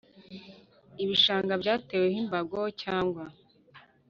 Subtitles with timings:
[1.03, 3.23] ibishanga byateweho imbago cyangwa